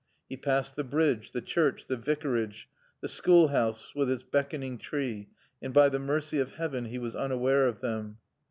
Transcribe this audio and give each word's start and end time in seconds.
He 0.27 0.35
passed 0.35 0.75
the 0.75 0.83
bridge, 0.83 1.31
the 1.31 1.43
church, 1.43 1.85
the 1.85 1.95
Vicarage, 1.95 2.67
the 3.01 3.07
schoolhouse 3.07 3.93
with 3.93 4.09
its 4.09 4.23
beckoning 4.23 4.79
tree, 4.79 5.29
and 5.61 5.75
by 5.75 5.89
the 5.89 5.99
mercy 5.99 6.39
of 6.39 6.53
heaven 6.53 6.85
he 6.85 6.97
was 6.97 7.15
unaware 7.15 7.67
of 7.67 7.81
them. 7.81 8.17